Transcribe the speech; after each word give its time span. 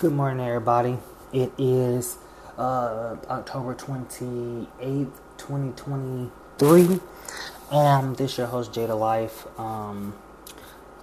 Good 0.00 0.14
morning, 0.14 0.46
everybody. 0.46 0.96
It 1.30 1.52
is 1.58 2.16
uh, 2.56 3.16
October 3.28 3.74
28th, 3.74 5.12
2023. 5.36 7.00
And 7.70 8.16
this 8.16 8.38
your 8.38 8.46
host, 8.46 8.72
Jayida 8.72 8.98
Life. 8.98 9.46
Um, 9.60 10.14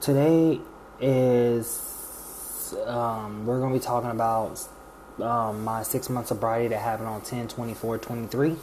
today 0.02 0.60
is, 1.00 2.74
um, 2.88 3.46
we're 3.46 3.60
going 3.60 3.72
to 3.72 3.80
be 3.80 3.86
talking 3.86 4.10
about 4.10 4.68
um, 5.22 5.64
my 5.64 5.84
six 5.84 6.10
month 6.10 6.30
sobriety 6.30 6.70
that 6.70 6.80
happened 6.80 7.08
on 7.08 7.22
10 7.22 7.50
24 7.50 8.00
23. 8.00 8.56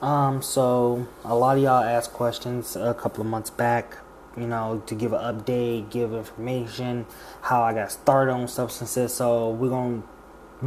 Um, 0.00 0.42
so, 0.42 1.08
a 1.24 1.34
lot 1.34 1.56
of 1.56 1.62
y'all 1.64 1.82
asked 1.82 2.12
questions 2.12 2.76
a 2.76 2.94
couple 2.94 3.22
of 3.22 3.26
months 3.26 3.50
back 3.50 3.96
you 4.36 4.46
know, 4.46 4.82
to 4.86 4.94
give 4.94 5.12
an 5.12 5.20
update, 5.20 5.90
give 5.90 6.12
information, 6.12 7.06
how 7.42 7.62
I 7.62 7.74
got 7.74 7.90
started 7.90 8.32
on 8.32 8.48
substances. 8.48 9.12
So 9.12 9.50
we're 9.50 9.70
gonna 9.70 10.02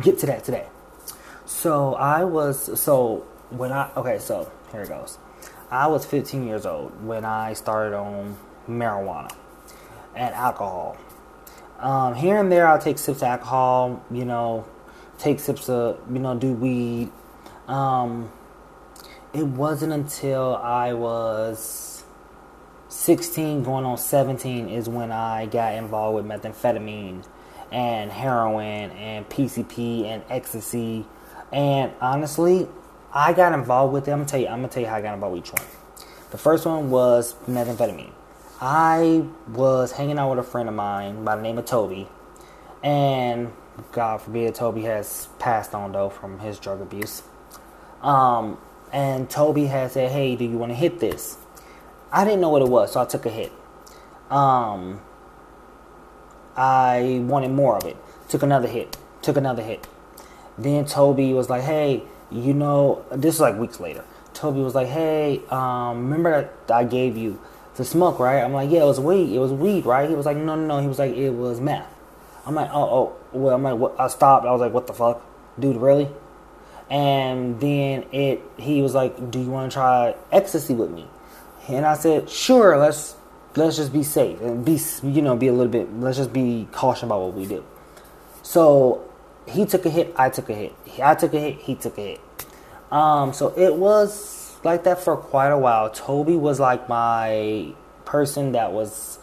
get 0.01 0.19
to 0.19 0.25
that 0.27 0.43
today. 0.43 0.67
So 1.45 1.95
I 1.95 2.23
was 2.23 2.79
so 2.79 3.25
when 3.49 3.71
I 3.71 3.89
okay, 3.95 4.19
so 4.19 4.51
here 4.71 4.81
it 4.81 4.89
goes. 4.89 5.17
I 5.71 5.87
was 5.87 6.05
15 6.05 6.45
years 6.45 6.65
old 6.65 7.03
when 7.03 7.25
I 7.25 7.53
started 7.53 7.97
on 7.97 8.37
marijuana 8.67 9.35
and 10.15 10.33
alcohol. 10.35 10.97
Um, 11.79 12.15
here 12.15 12.39
and 12.39 12.51
there, 12.51 12.67
I'll 12.67 12.79
take 12.79 12.97
sips 12.97 13.17
of 13.17 13.23
alcohol. 13.23 14.03
You 14.11 14.25
know, 14.25 14.65
take 15.17 15.39
sips 15.39 15.69
of 15.69 15.99
you 16.11 16.19
know, 16.19 16.37
do 16.37 16.53
weed. 16.53 17.11
Um, 17.67 18.31
it 19.33 19.45
wasn't 19.45 19.93
until 19.93 20.55
I 20.55 20.93
was 20.93 21.92
16 22.93 23.63
going 23.63 23.85
on 23.85 23.97
17 23.97 24.69
is 24.69 24.87
when 24.87 25.11
I 25.11 25.47
got 25.47 25.73
involved 25.73 26.15
with 26.15 26.25
methamphetamine 26.25 27.25
and 27.71 28.11
heroin 28.11 28.91
and 28.91 29.27
PCP 29.27 30.05
and 30.05 30.23
ecstasy. 30.29 31.03
And 31.51 31.91
honestly, 31.99 32.67
I 33.11 33.33
got 33.33 33.51
involved 33.51 33.93
with 33.93 34.05
them. 34.05 34.13
I'm 34.13 34.19
gonna 34.19 34.29
tell 34.29 34.39
you, 34.39 34.47
I'm 34.47 34.59
gonna 34.59 34.67
tell 34.67 34.83
you 34.83 34.87
how 34.87 34.97
I 34.97 35.01
got 35.01 35.15
involved 35.15 35.35
with 35.35 35.45
each 35.45 35.51
one. 35.51 35.67
The 36.29 36.37
first 36.37 36.67
one 36.67 36.91
was 36.91 37.33
methamphetamine. 37.47 38.11
I 38.61 39.25
was 39.49 39.91
hanging 39.91 40.19
out 40.19 40.29
with 40.29 40.39
a 40.39 40.49
friend 40.49 40.69
of 40.69 40.75
mine 40.75 41.25
by 41.25 41.35
the 41.35 41.41
name 41.41 41.57
of 41.57 41.65
Toby, 41.65 42.07
and 42.83 43.51
God 43.91 44.21
forbid 44.21 44.53
Toby 44.53 44.83
has 44.83 45.27
passed 45.39 45.73
on 45.73 45.91
though 45.91 46.09
from 46.09 46.39
his 46.39 46.59
drug 46.59 46.79
abuse. 46.79 47.23
Um, 48.03 48.59
and 48.93 49.29
Toby 49.29 49.65
had 49.65 49.91
said, 49.91 50.11
"Hey, 50.11 50.35
do 50.35 50.45
you 50.45 50.59
want 50.59 50.69
to 50.71 50.75
hit 50.75 50.99
this?" 50.99 51.37
I 52.13 52.23
didn't 52.25 52.41
know 52.41 52.49
what 52.49 52.61
it 52.61 52.67
was, 52.67 52.93
so 52.93 53.01
I 53.01 53.05
took 53.05 53.25
a 53.25 53.29
hit. 53.29 53.51
Um, 54.29 55.01
I 56.55 57.19
wanted 57.25 57.49
more 57.49 57.75
of 57.75 57.85
it. 57.85 57.97
Took 58.29 58.43
another 58.43 58.67
hit. 58.67 58.95
Took 59.23 59.35
another 59.35 59.63
hit. 59.63 59.87
Then 60.55 60.85
Toby 60.85 61.33
was 61.33 61.49
like, 61.49 61.63
"Hey, 61.63 62.03
you 62.29 62.53
know," 62.53 63.03
this 63.09 63.35
is 63.35 63.41
like 63.41 63.57
weeks 63.57 63.79
later. 63.79 64.03
Toby 64.35 64.61
was 64.61 64.75
like, 64.75 64.89
"Hey, 64.89 65.41
um, 65.49 66.03
remember 66.03 66.49
that 66.67 66.75
I 66.75 66.83
gave 66.83 67.17
you 67.17 67.39
to 67.75 67.83
smoke, 67.83 68.19
right?" 68.19 68.43
I'm 68.43 68.53
like, 68.53 68.69
"Yeah, 68.69 68.83
it 68.83 68.85
was 68.85 68.99
weed. 68.99 69.33
It 69.33 69.39
was 69.39 69.51
weed, 69.51 69.83
right?" 69.83 70.07
He 70.07 70.15
was 70.15 70.27
like, 70.27 70.37
"No, 70.37 70.53
no, 70.55 70.67
no." 70.67 70.79
He 70.81 70.87
was 70.87 70.99
like, 70.99 71.15
"It 71.15 71.31
was 71.31 71.59
meth." 71.59 71.87
I'm 72.45 72.53
like, 72.53 72.69
"Oh, 72.71 72.83
oh." 72.83 73.13
Well, 73.31 73.55
I'm 73.55 73.63
like, 73.63 73.77
what? 73.79 73.99
I 73.99 74.07
stopped. 74.07 74.45
I 74.45 74.51
was 74.51 74.61
like, 74.61 74.71
"What 74.71 74.85
the 74.85 74.93
fuck, 74.93 75.25
dude? 75.59 75.77
Really?" 75.77 76.09
And 76.91 77.59
then 77.59 78.05
it. 78.11 78.43
He 78.57 78.83
was 78.83 78.93
like, 78.93 79.31
"Do 79.31 79.39
you 79.39 79.49
want 79.49 79.71
to 79.71 79.75
try 79.75 80.15
ecstasy 80.31 80.75
with 80.75 80.91
me?" 80.91 81.07
And 81.67 81.85
I 81.85 81.95
said, 81.95 82.29
sure, 82.29 82.77
let's 82.77 83.15
let's 83.55 83.77
just 83.77 83.93
be 83.93 84.03
safe 84.03 84.41
and 84.41 84.65
be 84.65 84.79
you 85.03 85.21
know 85.21 85.35
be 85.35 85.47
a 85.47 85.53
little 85.53 85.71
bit. 85.71 85.93
Let's 85.99 86.17
just 86.17 86.33
be 86.33 86.67
cautious 86.71 87.03
about 87.03 87.21
what 87.21 87.33
we 87.33 87.45
do. 87.45 87.63
So 88.41 89.09
he 89.47 89.65
took 89.65 89.85
a 89.85 89.89
hit, 89.89 90.13
I 90.17 90.29
took 90.29 90.49
a 90.49 90.53
hit. 90.53 90.73
I 91.01 91.15
took 91.15 91.33
a 91.33 91.39
hit, 91.39 91.59
he 91.59 91.75
took 91.75 91.97
a 91.97 92.01
hit. 92.01 92.21
Um, 92.91 93.33
so 93.33 93.53
it 93.57 93.75
was 93.75 94.55
like 94.63 94.83
that 94.83 95.01
for 95.01 95.17
quite 95.17 95.49
a 95.49 95.57
while. 95.57 95.89
Toby 95.89 96.35
was 96.35 96.59
like 96.59 96.87
my 96.89 97.73
person 98.05 98.51
that 98.51 98.71
was 98.71 99.19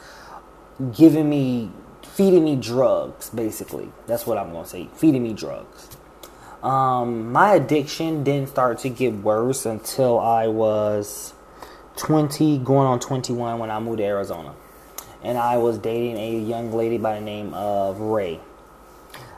giving 0.93 1.29
me, 1.29 1.71
feeding 2.03 2.45
me 2.45 2.57
drugs, 2.57 3.31
basically. 3.31 3.91
That's 4.07 4.27
what 4.27 4.39
I'm 4.39 4.53
gonna 4.53 4.67
say, 4.67 4.89
feeding 4.95 5.23
me 5.23 5.35
drugs. 5.35 5.89
Um, 6.63 7.33
my 7.33 7.55
addiction 7.55 8.23
didn't 8.23 8.51
start 8.51 8.79
to 8.81 8.91
get 8.91 9.15
worse 9.15 9.65
until 9.65 10.19
I 10.19 10.49
was 10.49 11.33
20, 12.01 12.59
going 12.59 12.87
on 12.87 12.99
21 12.99 13.59
when 13.59 13.71
I 13.71 13.79
moved 13.79 13.99
to 13.99 14.05
Arizona. 14.05 14.55
And 15.23 15.37
I 15.37 15.59
was 15.59 15.77
dating 15.77 16.17
a 16.17 16.39
young 16.41 16.73
lady 16.73 16.97
by 16.97 17.17
the 17.17 17.21
name 17.21 17.53
of 17.53 18.01
Ray. 18.01 18.41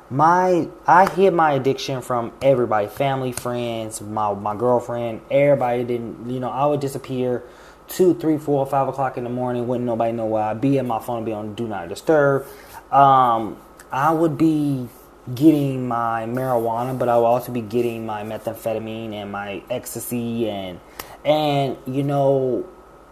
My 0.09 0.69
I 0.87 1.11
hid 1.11 1.33
my 1.33 1.53
addiction 1.53 2.03
from 2.03 2.33
everybody, 2.41 2.87
family, 2.87 3.33
friends, 3.33 4.01
my 4.01 4.33
my 4.35 4.55
girlfriend, 4.55 5.23
everybody 5.31 5.83
didn't 5.85 6.31
you 6.31 6.39
know, 6.39 6.51
I 6.51 6.67
would 6.67 6.81
disappear 6.81 7.43
two, 7.89 8.15
three, 8.15 8.39
four, 8.39 8.65
five 8.67 8.87
o'clock 8.87 9.17
in 9.17 9.25
the 9.25 9.31
morning, 9.31 9.67
wouldn't 9.67 9.87
nobody 9.87 10.13
know 10.13 10.27
where 10.27 10.45
I'd 10.45 10.61
be 10.61 10.79
and 10.79 10.87
my 10.87 11.01
phone 11.01 11.17
would 11.17 11.27
be 11.27 11.33
on 11.33 11.55
do 11.55 11.67
not 11.67 11.89
disturb. 11.89 12.47
Um, 12.93 13.57
I 13.91 14.13
would 14.13 14.39
be 14.39 14.89
getting 15.35 15.89
my 15.89 16.27
marijuana, 16.27 16.97
but 16.99 17.09
I 17.09 17.17
would 17.17 17.25
also 17.25 17.51
be 17.51 17.61
getting 17.61 18.07
my 18.07 18.23
methamphetamine 18.23 19.15
and 19.15 19.33
my 19.33 19.63
ecstasy 19.71 20.49
and 20.49 20.79
and 21.25 21.77
you 21.87 22.03
know, 22.03 22.69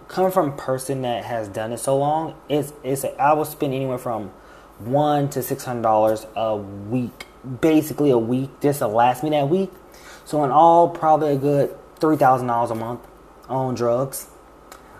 coming 0.08 0.32
from 0.32 0.50
a 0.50 0.56
person 0.56 1.02
that 1.02 1.24
has 1.24 1.48
done 1.48 1.72
it 1.72 1.78
so 1.78 1.96
long, 1.96 2.34
it's 2.48 2.72
it's 2.82 3.04
a, 3.04 3.14
I 3.20 3.32
will 3.32 3.44
spend 3.44 3.74
anywhere 3.74 3.98
from 3.98 4.30
one 4.78 5.28
to 5.30 5.42
six 5.42 5.64
hundred 5.64 5.82
dollars 5.82 6.26
a 6.36 6.56
week, 6.56 7.26
basically 7.60 8.10
a 8.10 8.18
week, 8.18 8.50
just 8.60 8.80
to 8.80 8.88
last 8.88 9.22
me 9.22 9.30
that 9.30 9.48
week. 9.48 9.70
So 10.24 10.44
in 10.44 10.50
all, 10.50 10.88
probably 10.88 11.32
a 11.32 11.36
good 11.36 11.76
three 12.00 12.16
thousand 12.16 12.48
dollars 12.48 12.70
a 12.70 12.74
month 12.74 13.00
on 13.48 13.74
drugs. 13.74 14.28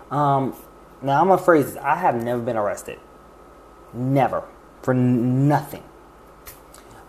Um, 0.09 0.55
now 1.01 1.21
I'm 1.21 1.27
gonna 1.27 1.41
phrase 1.41 1.65
this: 1.65 1.77
I 1.77 1.95
have 1.95 2.21
never 2.21 2.41
been 2.41 2.57
arrested, 2.57 2.99
never 3.93 4.43
for 4.81 4.93
nothing. 4.93 5.83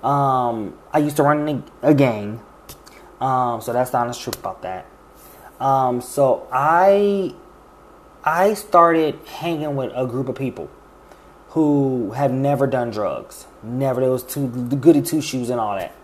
Um, 0.02 0.76
I 0.92 0.98
used 0.98 1.16
to 1.16 1.22
run 1.22 1.64
a, 1.82 1.94
gang, 1.94 2.40
um, 3.20 3.60
so 3.60 3.72
that's 3.72 3.90
the 3.90 3.98
honest 3.98 4.20
truth 4.20 4.38
about 4.38 4.62
that. 4.62 4.86
Um, 5.62 6.00
so 6.00 6.48
I 6.50 7.34
I 8.24 8.54
started 8.54 9.20
hanging 9.26 9.76
with 9.76 9.92
a 9.94 10.06
group 10.06 10.28
of 10.28 10.34
people 10.34 10.68
who 11.50 12.10
have 12.16 12.32
never 12.32 12.66
done 12.66 12.90
drugs. 12.90 13.46
Never 13.62 14.00
there 14.00 14.10
was 14.10 14.24
two 14.24 14.50
the 14.50 14.74
goody 14.74 15.02
two 15.02 15.20
shoes 15.20 15.50
and 15.50 15.60
all 15.60 15.76
that. 15.76 15.94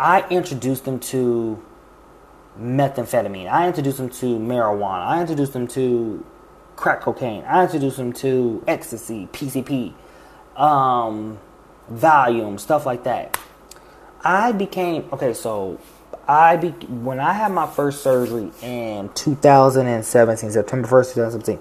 I 0.00 0.26
introduced 0.30 0.84
them 0.84 0.98
to 1.12 1.62
methamphetamine. 2.60 3.48
I 3.48 3.68
introduced 3.68 3.98
them 3.98 4.10
to 4.10 4.26
marijuana. 4.36 5.06
I 5.06 5.20
introduced 5.20 5.52
them 5.52 5.68
to 5.68 6.26
crack 6.74 7.00
cocaine. 7.00 7.44
I 7.44 7.64
introduced 7.64 7.98
them 7.98 8.12
to 8.14 8.64
ecstasy, 8.66 9.28
PCP, 9.32 9.94
um, 10.56 11.38
Valium, 11.92 12.58
stuff 12.58 12.84
like 12.84 13.04
that. 13.04 13.38
I 14.24 14.50
became 14.50 15.08
okay. 15.12 15.34
So 15.34 15.78
I 16.28 16.56
be 16.56 16.68
when 16.68 17.20
I 17.20 17.32
had 17.32 17.52
my 17.52 17.66
first 17.66 18.02
surgery 18.02 18.50
in 18.60 19.08
2017, 19.14 20.50
September 20.50 20.86
1st, 20.86 21.14
2017. 21.14 21.58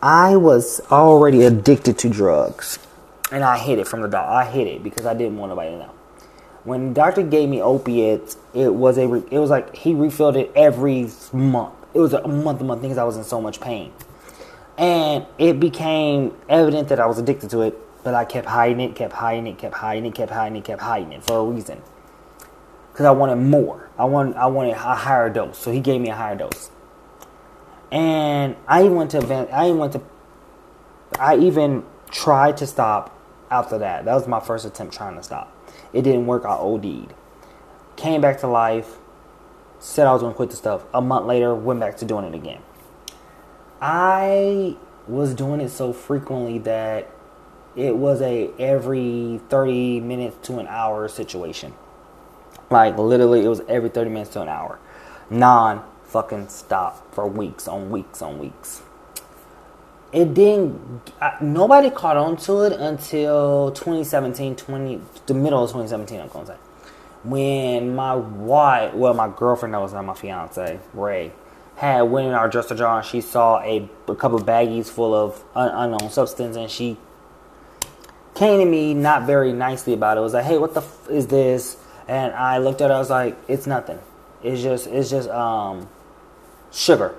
I 0.00 0.36
was 0.36 0.80
already 0.92 1.42
addicted 1.42 1.98
to 1.98 2.08
drugs, 2.08 2.78
and 3.32 3.42
I 3.42 3.58
hid 3.58 3.80
it 3.80 3.88
from 3.88 4.02
the 4.02 4.08
doctor. 4.08 4.32
I 4.32 4.44
hid 4.44 4.68
it 4.68 4.84
because 4.84 5.04
I 5.04 5.14
didn't 5.14 5.38
want 5.38 5.50
nobody 5.50 5.70
to 5.70 5.78
know. 5.78 5.92
When 6.62 6.88
the 6.88 6.94
doctor 6.94 7.24
gave 7.24 7.48
me 7.48 7.60
opiates, 7.60 8.36
it 8.54 8.72
was 8.72 8.98
a 8.98 9.12
it 9.32 9.38
was 9.38 9.50
like 9.50 9.74
he 9.74 9.94
refilled 9.94 10.36
it 10.36 10.52
every 10.54 11.10
month. 11.32 11.74
It 11.92 11.98
was 11.98 12.12
a 12.12 12.28
month 12.28 12.60
to 12.60 12.64
month 12.64 12.82
thing 12.82 12.90
because 12.90 12.98
I 12.98 13.04
was 13.04 13.16
in 13.16 13.24
so 13.24 13.40
much 13.40 13.60
pain, 13.60 13.92
and 14.78 15.26
it 15.38 15.58
became 15.58 16.36
evident 16.48 16.86
that 16.90 17.00
I 17.00 17.06
was 17.06 17.18
addicted 17.18 17.50
to 17.50 17.62
it. 17.62 17.76
But 18.04 18.14
I 18.14 18.24
kept 18.24 18.46
hiding 18.46 18.78
it, 18.78 18.94
kept 18.94 19.14
hiding 19.14 19.48
it, 19.48 19.58
kept 19.58 19.74
hiding 19.74 20.06
it, 20.06 20.14
kept 20.14 20.30
hiding 20.30 20.56
it, 20.56 20.64
kept 20.64 20.82
hiding 20.82 21.12
it 21.12 21.24
for 21.24 21.40
a 21.40 21.44
reason 21.44 21.82
because 22.96 23.04
I 23.04 23.10
wanted 23.10 23.36
more. 23.36 23.90
I 23.98 24.06
wanted 24.06 24.36
I 24.36 24.46
wanted 24.46 24.70
a 24.70 24.94
higher 24.94 25.28
dose, 25.28 25.58
so 25.58 25.70
he 25.70 25.80
gave 25.80 26.00
me 26.00 26.08
a 26.08 26.14
higher 26.14 26.34
dose. 26.34 26.70
And 27.92 28.56
I 28.66 28.84
even 28.84 28.94
went 28.94 29.10
to 29.10 29.18
event. 29.18 29.50
I 29.52 29.66
even 29.66 29.76
went 29.76 29.92
to. 29.92 30.00
I 31.20 31.36
even 31.36 31.84
tried 32.10 32.56
to 32.56 32.66
stop 32.66 33.14
after 33.50 33.76
that. 33.76 34.06
That 34.06 34.14
was 34.14 34.26
my 34.26 34.40
first 34.40 34.64
attempt 34.64 34.94
trying 34.94 35.14
to 35.16 35.22
stop. 35.22 35.54
It 35.92 36.02
didn't 36.02 36.26
work. 36.26 36.46
I 36.46 36.56
OD'd. 36.56 37.12
Came 37.96 38.22
back 38.22 38.40
to 38.40 38.46
life. 38.46 38.96
Said 39.78 40.06
I 40.06 40.14
was 40.14 40.22
going 40.22 40.32
to 40.32 40.36
quit 40.36 40.48
the 40.48 40.56
stuff. 40.56 40.86
A 40.94 41.02
month 41.02 41.26
later, 41.26 41.54
went 41.54 41.80
back 41.80 41.98
to 41.98 42.06
doing 42.06 42.24
it 42.24 42.34
again. 42.34 42.62
I 43.78 44.78
was 45.06 45.34
doing 45.34 45.60
it 45.60 45.68
so 45.68 45.92
frequently 45.92 46.60
that 46.60 47.10
it 47.76 47.94
was 47.94 48.22
a 48.22 48.50
every 48.58 49.42
30 49.50 50.00
minutes 50.00 50.46
to 50.46 50.60
an 50.60 50.66
hour 50.66 51.08
situation. 51.08 51.74
Like 52.70 52.98
literally, 52.98 53.44
it 53.44 53.48
was 53.48 53.62
every 53.68 53.90
30 53.90 54.10
minutes 54.10 54.30
to 54.32 54.42
an 54.42 54.48
hour, 54.48 54.78
non 55.30 55.84
fucking 56.04 56.48
stop 56.48 57.14
for 57.14 57.26
weeks 57.28 57.68
on 57.68 57.90
weeks 57.90 58.22
on 58.22 58.38
weeks. 58.38 58.82
it 60.12 60.34
didn't. 60.34 61.12
I, 61.20 61.36
nobody 61.42 61.90
caught 61.90 62.16
on 62.18 62.36
to 62.38 62.62
it 62.64 62.74
until 62.74 63.72
2017, 63.72 64.56
20 64.56 65.00
the 65.26 65.34
middle 65.34 65.64
of 65.64 65.70
2017. 65.70 66.20
I'm 66.20 66.28
gonna 66.28 66.46
say 66.46 66.56
when 67.24 67.94
my 67.96 68.14
wife, 68.16 68.94
well, 68.94 69.14
my 69.14 69.28
girlfriend 69.28 69.74
that 69.74 69.80
was 69.80 69.92
not 69.94 70.04
my 70.04 70.14
fiance, 70.14 70.80
Ray, 70.94 71.32
had 71.76 72.02
went 72.02 72.28
in 72.28 72.34
our 72.34 72.48
dresser 72.48 72.74
drawer 72.76 72.98
and 72.98 73.06
she 73.06 73.20
saw 73.20 73.60
a, 73.60 73.88
a 74.08 74.16
couple 74.16 74.38
baggies 74.40 74.86
full 74.88 75.14
of 75.14 75.44
un, 75.54 75.70
unknown 75.92 76.10
substance, 76.10 76.56
and 76.56 76.70
she 76.70 76.98
came 78.34 78.60
to 78.60 78.66
me 78.66 78.94
not 78.94 79.24
very 79.26 79.52
nicely 79.52 79.94
about 79.94 80.16
it. 80.16 80.20
it 80.20 80.24
was 80.24 80.34
like, 80.34 80.44
hey, 80.46 80.58
what 80.58 80.74
the 80.74 80.82
f- 80.82 81.08
is 81.10 81.28
this? 81.28 81.76
And 82.08 82.32
I 82.34 82.58
looked 82.58 82.80
at 82.80 82.90
it. 82.90 82.94
I 82.94 82.98
was 82.98 83.10
like, 83.10 83.36
it's 83.48 83.66
nothing. 83.66 83.98
It's 84.42 84.62
just, 84.62 84.86
it's 84.86 85.10
just 85.10 85.28
um, 85.30 85.88
sugar. 86.70 87.14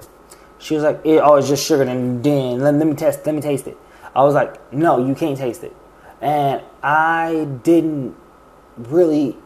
She 0.60 0.76
was 0.76 0.84
like, 0.84 1.02
it, 1.06 1.20
oh, 1.22 1.36
it's 1.36 1.48
just 1.48 1.66
sugar. 1.66 1.84
And 1.84 2.24
then 2.24 2.60
let, 2.60 2.74
let 2.76 2.88
me 2.88 2.96
test, 2.96 3.26
let 3.26 3.36
me 3.36 3.42
taste 3.42 3.68
it. 3.68 3.78
I 4.16 4.24
was 4.24 4.34
like, 4.34 4.74
no, 4.74 5.06
you 5.06 5.14
can't 5.14 5.38
taste 5.38 5.64
it. 5.64 5.76
And 6.22 6.62
I 6.82 7.48
didn't 7.64 8.16
really. 8.78 9.38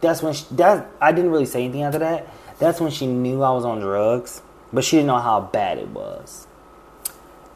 That's 0.00 0.22
when 0.22 0.32
she, 0.32 0.44
that 0.52 0.88
I 1.00 1.12
didn't 1.12 1.30
really 1.30 1.46
say 1.46 1.64
anything 1.64 1.82
after 1.82 1.98
that. 1.98 2.32
That's 2.58 2.80
when 2.80 2.90
she 2.90 3.06
knew 3.06 3.42
I 3.42 3.50
was 3.50 3.64
on 3.64 3.80
drugs, 3.80 4.42
but 4.72 4.84
she 4.84 4.96
didn't 4.96 5.08
know 5.08 5.18
how 5.18 5.40
bad 5.40 5.78
it 5.78 5.88
was. 5.88 6.46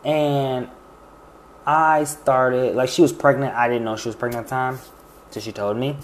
And 0.04 0.68
I 1.66 2.04
started 2.04 2.74
like 2.74 2.88
she 2.88 3.02
was 3.02 3.12
pregnant. 3.12 3.54
I 3.54 3.68
didn't 3.68 3.84
know 3.84 3.96
she 3.96 4.08
was 4.08 4.16
pregnant 4.16 4.44
at 4.44 4.48
the 4.48 4.50
time, 4.50 4.78
so 5.30 5.40
she 5.40 5.52
told 5.52 5.76
me. 5.76 5.96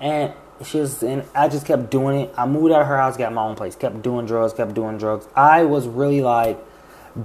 And 0.00 0.32
she 0.64 0.80
was, 0.80 1.02
and 1.02 1.24
I 1.34 1.48
just 1.48 1.66
kept 1.66 1.90
doing 1.90 2.20
it. 2.20 2.34
I 2.36 2.46
moved 2.46 2.72
out 2.72 2.82
of 2.82 2.86
her 2.88 2.96
house, 2.96 3.16
got 3.16 3.32
my 3.32 3.42
own 3.42 3.56
place, 3.56 3.76
kept 3.76 4.02
doing 4.02 4.26
drugs, 4.26 4.52
kept 4.52 4.74
doing 4.74 4.98
drugs. 4.98 5.26
I 5.34 5.64
was 5.64 5.86
really 5.86 6.20
like, 6.20 6.58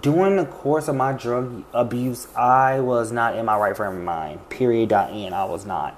during 0.02 0.36
the 0.36 0.46
course 0.46 0.88
of 0.88 0.96
my 0.96 1.14
drug 1.14 1.64
abuse, 1.74 2.28
I 2.36 2.80
was 2.80 3.12
not 3.12 3.38
in 3.38 3.46
my 3.46 3.58
right 3.58 3.76
frame 3.76 3.98
of 3.98 4.04
mind. 4.04 4.50
Period. 4.50 4.90
Dot 4.90 5.12
end. 5.12 5.34
I 5.34 5.46
was 5.46 5.66
not. 5.66 5.96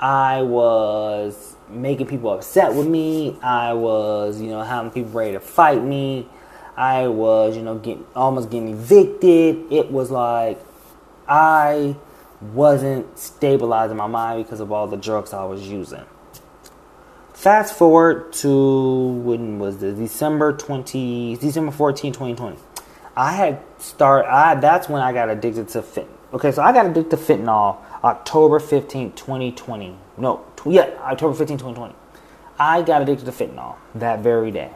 I 0.00 0.42
was 0.42 1.54
making 1.68 2.08
people 2.08 2.32
upset 2.32 2.74
with 2.74 2.86
me. 2.86 3.38
I 3.42 3.72
was, 3.72 4.40
you 4.40 4.48
know, 4.48 4.62
having 4.62 4.90
people 4.90 5.12
ready 5.12 5.32
to 5.32 5.40
fight 5.40 5.82
me. 5.82 6.28
I 6.76 7.06
was, 7.06 7.56
you 7.56 7.62
know, 7.62 7.78
getting 7.78 8.04
almost 8.16 8.50
getting 8.50 8.70
evicted. 8.70 9.72
It 9.72 9.92
was 9.92 10.10
like 10.10 10.60
I 11.28 11.96
wasn't 12.40 13.16
stabilizing 13.18 13.96
my 13.96 14.08
mind 14.08 14.44
because 14.44 14.60
of 14.60 14.72
all 14.72 14.88
the 14.88 14.96
drugs 14.96 15.32
I 15.32 15.44
was 15.44 15.66
using. 15.68 16.04
Fast 17.34 17.74
forward 17.74 18.32
to 18.34 19.08
when 19.24 19.58
was 19.58 19.78
the 19.78 19.92
December 19.92 20.52
20 20.52 21.36
December 21.36 21.72
14 21.72 22.12
2020. 22.12 22.56
I 23.16 23.32
had 23.32 23.58
start 23.78 24.24
I 24.26 24.54
that's 24.54 24.88
when 24.88 25.02
I 25.02 25.12
got 25.12 25.28
addicted 25.28 25.68
to 25.70 25.82
fit. 25.82 26.08
Okay, 26.32 26.52
so 26.52 26.62
I 26.62 26.72
got 26.72 26.86
addicted 26.86 27.10
to 27.10 27.16
fentanyl 27.16 27.78
October 28.04 28.60
15, 28.60 29.12
2020. 29.12 29.98
No, 30.16 30.44
tw- 30.56 30.66
yeah, 30.66 30.90
October 31.00 31.34
15, 31.34 31.58
2020. 31.58 31.94
I 32.58 32.82
got 32.82 33.02
addicted 33.02 33.24
to 33.24 33.32
fentanyl 33.32 33.76
that 33.96 34.20
very 34.20 34.52
day. 34.52 34.70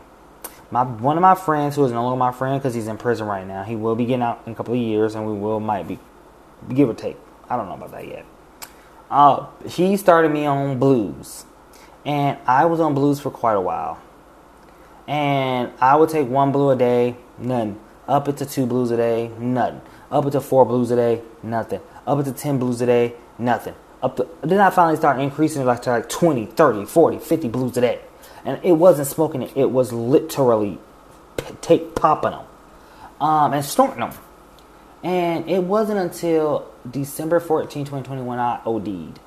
My 0.72 0.82
one 0.82 1.16
of 1.16 1.22
my 1.22 1.36
friends, 1.36 1.76
who 1.76 1.84
is 1.84 1.92
no 1.92 2.02
longer 2.02 2.18
my 2.18 2.32
friend 2.32 2.60
because 2.60 2.74
he's 2.74 2.88
in 2.88 2.98
prison 2.98 3.28
right 3.28 3.46
now, 3.46 3.62
he 3.62 3.76
will 3.76 3.94
be 3.94 4.04
getting 4.04 4.22
out 4.22 4.42
in 4.46 4.52
a 4.52 4.54
couple 4.56 4.74
of 4.74 4.80
years, 4.80 5.14
and 5.14 5.24
we 5.24 5.32
will 5.32 5.60
might 5.60 5.86
be 5.86 6.00
give 6.74 6.88
or 6.88 6.94
take. 6.94 7.16
I 7.48 7.56
don't 7.56 7.68
know 7.68 7.74
about 7.74 7.92
that 7.92 8.06
yet. 8.06 8.26
Uh, 9.10 9.46
he 9.66 9.96
started 9.96 10.32
me 10.32 10.44
on 10.44 10.78
blues, 10.78 11.46
and 12.08 12.38
I 12.46 12.64
was 12.64 12.80
on 12.80 12.94
blues 12.94 13.20
for 13.20 13.30
quite 13.30 13.52
a 13.52 13.60
while. 13.60 14.00
And 15.06 15.70
I 15.78 15.94
would 15.94 16.08
take 16.08 16.26
one 16.26 16.52
blue 16.52 16.70
a 16.70 16.76
day, 16.76 17.16
none. 17.36 17.78
Up 18.08 18.26
into 18.28 18.46
two 18.46 18.64
blues 18.64 18.90
a 18.90 18.96
day, 18.96 19.30
nothing. 19.38 19.82
Up 20.10 20.24
into 20.24 20.40
four 20.40 20.64
blues 20.64 20.90
a 20.90 20.96
day, 20.96 21.20
nothing. 21.42 21.80
Up 22.06 22.18
into 22.18 22.32
10 22.32 22.58
blues 22.58 22.80
a 22.80 22.86
day, 22.86 23.14
nothing. 23.38 23.74
Up 24.02 24.16
to, 24.16 24.26
then 24.40 24.58
I 24.58 24.70
finally 24.70 24.96
started 24.96 25.20
increasing 25.20 25.60
it 25.60 25.66
like 25.66 25.82
to 25.82 25.90
like 25.90 26.08
20, 26.08 26.46
30, 26.46 26.86
40, 26.86 27.18
50 27.18 27.48
blues 27.48 27.76
a 27.76 27.82
day. 27.82 28.00
And 28.42 28.58
it 28.64 28.72
wasn't 28.72 29.08
smoking 29.08 29.42
it, 29.42 29.54
it 29.54 29.70
was 29.70 29.92
literally 29.92 30.78
p- 31.36 31.54
take 31.60 31.94
popping 31.94 32.30
them 32.30 32.46
um, 33.20 33.52
and 33.52 33.62
snorting 33.62 34.00
them. 34.00 34.12
And 35.02 35.46
it 35.48 35.62
wasn't 35.62 35.98
until 35.98 36.72
December 36.90 37.38
14, 37.38 37.84
2021, 37.84 38.38
I 38.38 38.60
OD'd 38.64 39.20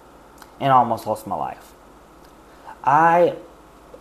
and 0.60 0.72
almost 0.72 1.06
lost 1.06 1.27
my 1.27 1.36
life. 1.36 1.70
I 2.83 3.36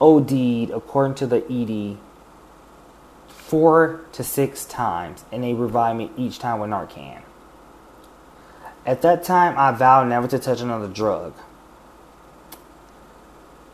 OD'd, 0.01 0.71
according 0.71 1.15
to 1.17 1.27
the 1.27 1.45
ED, 1.51 1.99
four 3.29 4.01
to 4.13 4.25
six 4.25 4.65
times, 4.65 5.25
and 5.31 5.43
they 5.45 5.55
revived 5.55 5.99
me 5.99 6.11
each 6.17 6.39
time 6.39 6.61
with 6.61 6.71
Narcan. 6.71 7.23
At 8.87 9.03
that 9.03 9.25
time, 9.25 9.59
I 9.59 9.73
vowed 9.73 10.09
never 10.09 10.27
to 10.29 10.39
touch 10.39 10.61
another 10.61 10.89
drug. 10.89 11.35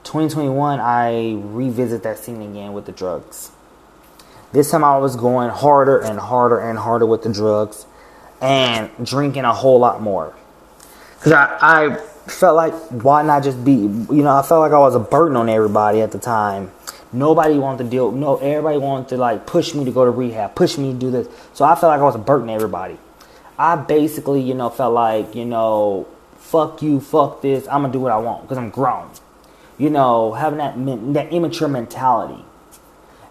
2021, 0.04 0.80
I 0.80 1.34
revisit 1.36 2.02
that 2.02 2.18
scene 2.18 2.40
again 2.40 2.72
with 2.72 2.86
the 2.86 2.92
drugs. 2.92 3.50
This 4.52 4.70
time 4.70 4.84
I 4.84 4.96
was 4.98 5.16
going 5.16 5.50
harder 5.50 5.98
and 5.98 6.18
harder 6.18 6.58
and 6.58 6.78
harder 6.78 7.06
with 7.06 7.22
the 7.22 7.32
drugs 7.32 7.86
and 8.40 8.90
drinking 9.04 9.44
a 9.44 9.52
whole 9.52 9.78
lot 9.78 10.00
more. 10.00 10.34
Because 11.16 11.32
I, 11.32 11.58
I 11.60 12.00
felt 12.26 12.56
like, 12.56 12.74
why 12.90 13.22
not 13.22 13.42
just 13.42 13.64
be, 13.64 13.72
you 13.72 14.22
know, 14.22 14.36
I 14.36 14.42
felt 14.42 14.60
like 14.60 14.72
I 14.72 14.78
was 14.78 14.94
a 14.94 15.00
burden 15.00 15.36
on 15.36 15.48
everybody 15.48 16.00
at 16.00 16.12
the 16.12 16.18
time. 16.18 16.72
Nobody 17.12 17.58
wanted 17.58 17.84
to 17.84 17.90
deal, 17.90 18.10
no, 18.12 18.36
everybody 18.36 18.78
wanted 18.78 19.08
to 19.10 19.16
like 19.16 19.46
push 19.46 19.74
me 19.74 19.84
to 19.84 19.90
go 19.90 20.04
to 20.04 20.10
rehab, 20.10 20.54
push 20.54 20.76
me 20.76 20.92
to 20.92 20.98
do 20.98 21.10
this. 21.10 21.28
So 21.54 21.64
I 21.64 21.74
felt 21.74 21.90
like 21.90 22.00
I 22.00 22.02
was 22.02 22.14
a 22.14 22.18
burden 22.18 22.48
to 22.48 22.52
everybody. 22.52 22.98
I 23.58 23.76
basically, 23.76 24.42
you 24.42 24.54
know, 24.54 24.68
felt 24.68 24.92
like, 24.92 25.34
you 25.34 25.44
know, 25.44 26.06
fuck 26.36 26.82
you, 26.82 27.00
fuck 27.00 27.42
this, 27.42 27.66
I'm 27.68 27.82
gonna 27.82 27.92
do 27.92 28.00
what 28.00 28.12
I 28.12 28.18
want 28.18 28.42
because 28.42 28.58
I'm 28.58 28.70
grown. 28.70 29.10
You 29.78 29.90
know, 29.90 30.32
having 30.32 30.58
that 30.58 30.74
that 31.14 31.32
immature 31.32 31.68
mentality. 31.68 32.44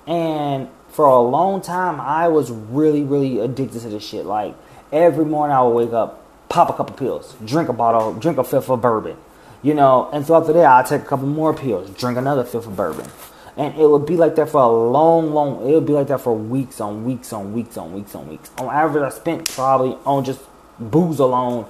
And 0.08 0.70
for 0.90 1.06
a 1.06 1.20
long 1.20 1.62
time, 1.62 2.00
I 2.00 2.28
was 2.28 2.52
really, 2.52 3.04
really 3.04 3.40
addicted 3.40 3.82
to 3.82 3.90
this 3.90 4.08
shit. 4.08 4.26
Like 4.26 4.56
every 4.92 5.26
morning, 5.26 5.56
I 5.56 5.62
would 5.62 5.74
wake 5.74 5.94
up, 5.94 6.25
pop 6.56 6.70
a 6.70 6.74
couple 6.74 6.96
pills, 6.96 7.36
drink 7.44 7.68
a 7.68 7.74
bottle, 7.74 8.14
drink 8.14 8.38
a 8.38 8.44
fifth 8.44 8.70
of 8.70 8.82
bourbon, 8.82 9.18
you 9.62 9.74
know. 9.74 10.10
And 10.14 10.26
so 10.26 10.38
after 10.38 10.54
that, 10.54 10.66
I'd 10.66 10.86
take 10.86 11.02
a 11.02 11.06
couple 11.06 11.28
more 11.28 11.54
pills, 11.54 11.90
drink 11.90 12.18
another 12.18 12.46
fifth 12.46 12.66
of 12.66 12.78
bourbon, 12.78 13.10
and 13.58 13.76
it 13.76 13.90
would 13.90 14.06
be 14.06 14.16
like 14.16 14.36
that 14.36 14.48
for 14.48 14.62
a 14.62 14.68
long, 14.68 15.34
long. 15.34 15.70
It 15.70 15.74
would 15.74 15.86
be 15.86 15.92
like 15.92 16.08
that 16.08 16.22
for 16.22 16.34
weeks 16.34 16.80
on 16.80 17.04
weeks 17.04 17.34
on 17.34 17.54
weeks 17.54 17.76
on 17.76 17.94
weeks 17.94 18.16
on 18.16 18.30
weeks. 18.30 18.50
On 18.58 18.74
average, 18.74 19.04
I 19.04 19.10
spent 19.10 19.50
probably 19.50 19.98
on 20.06 20.24
just 20.24 20.40
booze 20.80 21.20
alone, 21.20 21.66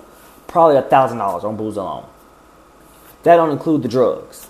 probably 0.46 0.78
a 0.78 0.84
thousand 0.84 1.18
dollars 1.18 1.44
on 1.44 1.58
booze 1.58 1.78
alone. 1.78 2.06
That 3.24 3.38
don't 3.38 3.50
include 3.50 3.82
the 3.82 3.88
drugs. 3.88 4.46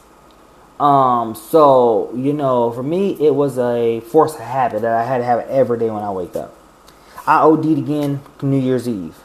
Um, 0.81 1.33
so 1.33 2.11
you 2.13 2.33
know, 2.33 2.71
for 2.73 2.83
me, 2.83 3.15
it 3.25 3.33
was 3.33 3.57
a 3.57 4.01
force 4.01 4.35
of 4.35 4.41
habit 4.41 4.81
that 4.81 4.91
I 4.91 5.05
had 5.05 5.19
to 5.19 5.23
have 5.23 5.39
every 5.47 5.79
day 5.79 5.89
when 5.89 6.03
I 6.03 6.11
wake 6.11 6.35
up. 6.35 6.53
I 7.25 7.39
OD'd 7.39 7.77
again 7.77 8.19
New 8.41 8.59
Year's 8.59 8.85
Eve. 8.85 9.15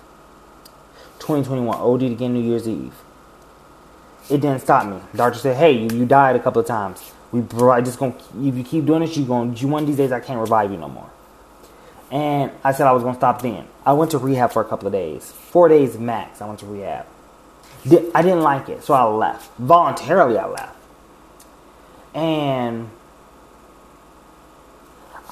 2021, 1.30 1.78
OD'd 1.78 2.02
again 2.12 2.34
New 2.34 2.42
Year's 2.42 2.68
Eve. 2.68 2.94
It 4.28 4.40
didn't 4.40 4.60
stop 4.60 4.86
me. 4.86 5.00
Doctor 5.14 5.38
said, 5.38 5.56
"Hey, 5.56 5.72
you, 5.72 5.88
you 5.98 6.06
died 6.06 6.36
a 6.36 6.40
couple 6.40 6.60
of 6.60 6.66
times. 6.66 7.12
We 7.32 7.42
just 7.42 7.98
gonna 7.98 8.14
if 8.42 8.54
you 8.56 8.64
keep 8.64 8.84
doing 8.86 9.00
this, 9.00 9.16
you 9.16 9.24
gonna 9.24 9.54
you 9.54 9.68
one 9.68 9.84
of 9.84 9.86
these 9.86 9.96
days 9.96 10.12
I 10.12 10.20
can't 10.20 10.40
revive 10.40 10.70
you 10.70 10.76
no 10.76 10.88
more." 10.88 11.10
And 12.10 12.50
I 12.64 12.72
said 12.72 12.86
I 12.86 12.92
was 12.92 13.02
gonna 13.02 13.16
stop 13.16 13.42
then. 13.42 13.66
I 13.86 13.92
went 13.92 14.10
to 14.12 14.18
rehab 14.18 14.52
for 14.52 14.62
a 14.62 14.64
couple 14.64 14.86
of 14.88 14.92
days, 14.92 15.32
four 15.32 15.68
days 15.68 15.98
max. 15.98 16.42
I 16.42 16.46
went 16.46 16.60
to 16.60 16.66
rehab. 16.66 17.06
I 18.14 18.22
didn't 18.22 18.42
like 18.42 18.68
it, 18.68 18.82
so 18.84 18.94
I 18.94 19.04
left 19.04 19.50
voluntarily. 19.58 20.36
I 20.36 20.46
left 20.46 20.76
and 22.14 22.90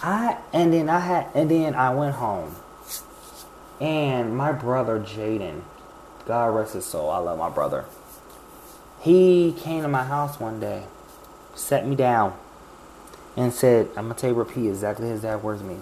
I 0.03 0.39
and 0.53 0.73
then 0.73 0.89
I 0.89 1.01
had 1.01 1.27
and 1.35 1.51
then 1.51 1.75
I 1.75 1.95
went 1.95 2.15
home, 2.15 2.55
and 3.81 4.37
my 4.37 4.53
brother 4.53 5.01
Jaden, 5.01 5.63
God 6.29 6.55
rest 6.55 6.75
his 6.75 6.85
soul, 6.85 7.11
I 7.11 7.19
love 7.19 7.39
my 7.39 7.49
brother. 7.49 7.87
He 9.01 9.55
came 9.59 9.83
to 9.83 9.89
my 9.89 10.05
house 10.05 10.39
one 10.39 10.61
day, 10.61 10.85
set 11.57 11.87
me 11.87 11.97
down, 11.97 12.35
and 13.37 13.53
said, 13.53 13.89
"I'm 13.97 14.05
gonna 14.05 14.15
tell 14.15 14.31
you 14.31 14.37
repeat 14.37 14.69
exactly 14.69 15.09
his 15.09 15.23
dad 15.23 15.43
words 15.43 15.63
to 15.63 15.67
me. 15.67 15.79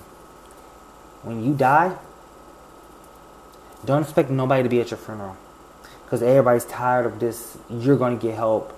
When 1.23 1.45
you 1.45 1.53
die, 1.53 1.97
don't 3.85 4.03
expect 4.03 4.31
nobody 4.31 4.63
to 4.63 4.69
be 4.69 4.81
at 4.81 4.91
your 4.91 4.99
funeral, 4.99 5.37
because 6.05 6.23
everybody's 6.23 6.65
tired 6.65 7.05
of 7.05 7.19
this. 7.19 7.59
You're 7.69 7.97
gonna 7.97 8.17
get 8.17 8.37
help." 8.37 8.73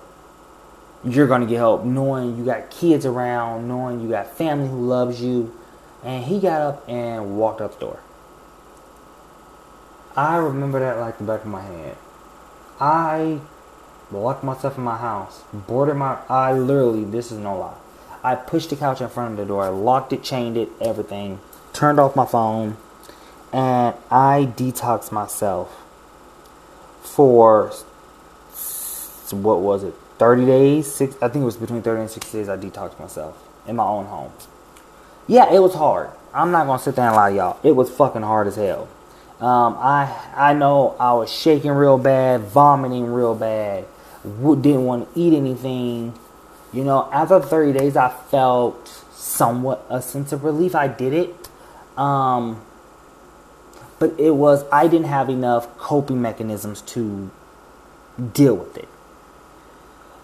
you're 1.05 1.27
going 1.27 1.41
to 1.41 1.47
get 1.47 1.59
help 1.59 1.85
knowing 1.85 2.37
you 2.37 2.45
got 2.45 2.71
kids 2.71 3.07
around, 3.07 3.69
knowing 3.69 4.01
you 4.01 4.09
got 4.09 4.27
family 4.37 4.69
who 4.69 4.87
loves 4.87 5.23
you. 5.23 5.55
And 6.03 6.25
he 6.25 6.41
got 6.41 6.61
up 6.61 6.89
and 6.89 7.37
walked 7.37 7.61
up 7.61 7.75
the 7.75 7.87
door. 7.87 8.01
I 10.19 10.35
remember 10.39 10.81
that 10.81 10.99
like 10.99 11.19
the 11.19 11.23
back 11.23 11.43
of 11.43 11.47
my 11.47 11.63
head. 11.63 11.97
I 12.81 13.39
locked 14.11 14.43
myself 14.43 14.77
in 14.77 14.83
my 14.83 14.97
house, 14.97 15.45
boarded 15.53 15.95
my. 15.95 16.19
I 16.29 16.55
literally, 16.55 17.05
this 17.05 17.31
is 17.31 17.39
no 17.39 17.57
lie. 17.57 17.77
I 18.25 18.35
pushed 18.35 18.71
the 18.71 18.75
couch 18.75 19.01
in 19.01 19.09
front 19.11 19.31
of 19.31 19.37
the 19.37 19.45
door, 19.45 19.71
locked 19.71 20.13
it, 20.13 20.25
chained 20.25 20.57
it, 20.57 20.71
everything, 20.81 21.39
turned 21.73 22.01
off 22.01 22.17
my 22.17 22.27
phone, 22.27 22.79
and 23.53 23.95
I 24.11 24.53
detoxed 24.57 25.13
myself 25.13 25.85
for 27.01 27.71
what 29.31 29.61
was 29.61 29.85
it, 29.85 29.95
30 30.19 30.47
days? 30.47 30.93
Six, 30.93 31.15
I 31.23 31.29
think 31.29 31.43
it 31.43 31.47
was 31.47 31.57
between 31.57 31.83
30 31.83 32.01
and 32.01 32.11
60 32.11 32.39
days 32.39 32.49
I 32.49 32.57
detoxed 32.57 32.99
myself 32.99 33.41
in 33.69 33.77
my 33.77 33.85
own 33.85 34.07
home. 34.07 34.33
Yeah, 35.29 35.49
it 35.53 35.61
was 35.61 35.75
hard. 35.75 36.11
I'm 36.35 36.51
not 36.51 36.67
gonna 36.67 36.83
sit 36.83 36.97
there 36.97 37.07
and 37.07 37.15
lie, 37.15 37.29
y'all. 37.29 37.61
It 37.63 37.77
was 37.77 37.89
fucking 37.89 38.23
hard 38.23 38.49
as 38.49 38.57
hell. 38.57 38.89
Um, 39.41 39.77
I 39.79 40.13
I 40.35 40.53
know 40.53 40.97
I 40.99 41.13
was 41.13 41.33
shaking 41.33 41.71
real 41.71 41.99
bad, 41.99 42.43
vomiting 42.43 43.07
real 43.07 43.35
bad, 43.35 43.85
didn't 44.25 44.85
want 44.85 45.13
to 45.15 45.21
eat 45.21 45.35
anything. 45.35 46.19
You 46.73 46.85
know, 46.85 47.09
after 47.13 47.41
30 47.41 47.79
days, 47.79 47.97
I 47.97 48.11
felt 48.11 48.89
somewhat 49.13 49.87
a 49.89 50.03
sense 50.03 50.33
of 50.33 50.45
relief. 50.45 50.75
I 50.75 50.89
did 50.89 51.13
it. 51.13 51.49
Um, 51.97 52.61
but 53.99 54.15
it 54.19 54.31
was, 54.31 54.65
I 54.71 54.87
didn't 54.87 55.09
have 55.09 55.29
enough 55.29 55.77
coping 55.79 56.23
mechanisms 56.23 56.83
to 56.83 57.31
deal 58.33 58.55
with 58.55 58.77
it. 58.77 58.89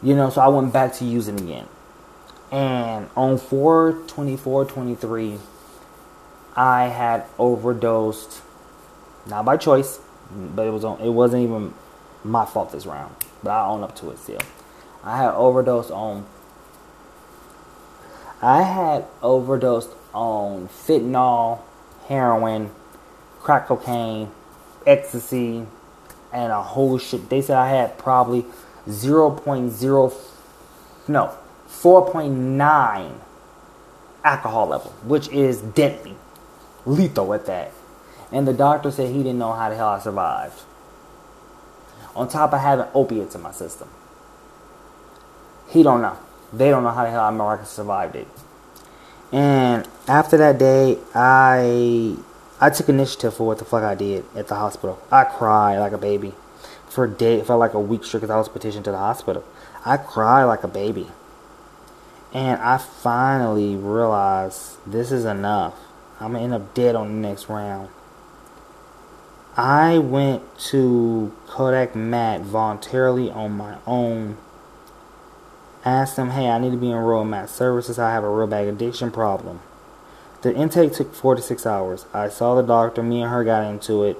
You 0.03 0.15
know, 0.15 0.31
so 0.31 0.41
I 0.41 0.49
went 0.49 0.73
back 0.73 0.93
to 0.95 1.05
using 1.05 1.41
again. 1.41 1.67
And 2.53 3.09
on 3.17 3.39
4 3.39 3.93
24 4.07 4.67
23, 4.67 5.39
I 6.55 6.85
had 6.85 7.25
overdosed, 7.39 8.43
not 9.27 9.45
by 9.45 9.57
choice, 9.57 10.01
but 10.31 10.67
it 10.67 10.71
was 10.71 10.85
on, 10.85 11.01
it 11.01 11.11
wasn't 11.11 11.43
even 11.43 11.75
my 12.23 12.45
fault 12.45 12.73
this 12.73 12.87
round, 12.87 13.15
but 13.43 13.51
I 13.51 13.67
own 13.67 13.83
up 13.83 13.95
to 13.97 14.11
it 14.11 14.19
still. 14.19 14.41
I 15.03 15.19
had 15.19 15.35
overdosed 15.35 15.91
on 15.91 16.27
I 18.45 18.61
had 18.63 19.07
overdosed 19.23 19.89
on 20.13 20.69
fentanyl, 20.69 21.61
heroin, 22.09 22.71
crack 23.41 23.69
cocaine, 23.69 24.31
ecstasy, 24.87 25.67
and 26.31 26.53
a 26.53 26.63
whole 26.63 26.99
shit. 26.99 27.31
They 27.31 27.41
said 27.41 27.57
I 27.57 27.71
had 27.71 27.97
probably 27.97 28.45
0.0, 28.87 30.15
no, 31.09 31.35
4.9 31.69 33.15
alcohol 34.25 34.67
level, 34.67 34.91
which 35.05 35.29
is 35.29 35.63
deadly, 35.63 36.15
lethal 36.85 37.33
at 37.33 37.47
that. 37.47 37.73
And 38.35 38.49
the 38.49 38.53
doctor 38.53 38.91
said 38.91 39.13
he 39.13 39.19
didn't 39.19 39.39
know 39.39 39.53
how 39.53 39.69
the 39.69 39.77
hell 39.77 39.91
I 39.91 40.01
survived. 40.01 40.61
On 42.17 42.29
top 42.29 42.53
of 42.53 42.61
having 42.61 42.87
opiates 42.93 43.37
in 43.37 43.43
my 43.43 43.53
system. 43.53 43.89
He 45.69 45.85
don't 45.85 46.03
know. 46.03 46.19
They 46.53 46.71
don't 46.71 46.83
know 46.83 46.91
how 46.91 47.05
the 47.05 47.11
hell 47.11 47.23
I 47.23 47.31
miraculously 47.31 47.77
survived 47.77 48.17
it. 48.17 48.27
And 49.31 49.89
after 50.09 50.37
that 50.37 50.59
day, 50.59 50.99
I 51.15 52.17
I 52.61 52.71
took 52.71 52.89
initiative 52.89 53.35
for 53.35 53.47
what 53.47 53.59
the 53.59 53.65
fuck 53.65 53.85
I 53.85 53.95
did 53.95 54.25
at 54.35 54.49
the 54.49 54.57
hospital. 54.57 55.01
I 55.13 55.25
cried 55.25 55.79
like 55.79 55.93
a 55.93 55.99
baby 55.99 56.35
for 56.89 57.05
a 57.05 57.11
day. 57.11 57.41
Felt 57.41 57.61
like 57.61 57.75
a 57.75 57.81
week 57.81 58.03
straight 58.03 58.21
because 58.21 58.31
I 58.31 58.37
was 58.37 58.49
petitioned 58.49 58.85
to 58.87 58.91
the 58.91 58.99
hospital. 58.99 59.45
I 59.85 59.97
cried 59.97 60.45
like 60.45 60.65
a 60.65 60.69
baby. 60.69 61.07
And 62.33 62.61
I 62.61 62.79
finally 62.79 63.77
realized 63.77 64.79
this 64.85 65.13
is 65.13 65.25
enough. 65.25 65.75
I'm 66.19 66.33
gonna 66.33 66.45
end 66.45 66.55
up 66.55 66.75
dead 66.75 66.97
on 66.97 67.07
the 67.09 67.29
next 67.29 67.49
round. 67.49 67.91
I 69.57 69.99
went 69.99 70.59
to 70.71 71.33
CODAC 71.47 71.95
Mat 71.95 72.41
voluntarily 72.41 73.31
on 73.31 73.53
my 73.53 73.77
own 73.87 74.37
Asked 75.85 76.17
them, 76.17 76.31
hey, 76.31 76.49
I 76.49 76.59
need 76.59 76.71
to 76.71 76.79
be 76.79 76.91
enrolled 76.91 77.27
in 77.27 77.31
Mat 77.31 77.51
Services. 77.51 77.99
I 77.99 78.11
have 78.13 78.25
a 78.25 78.31
real 78.31 78.47
bad 78.47 78.67
addiction 78.67 79.11
problem. 79.11 79.61
The 80.41 80.55
intake 80.55 80.95
took 80.95 81.15
four 81.15 81.35
to 81.35 81.43
six 81.43 81.67
hours. 81.67 82.07
I 82.15 82.31
saw 82.31 82.55
the 82.55 82.63
doctor. 82.63 83.03
Me 83.03 83.21
and 83.21 83.31
her 83.31 83.45
got 83.45 83.71
into 83.71 84.05
it. 84.05 84.17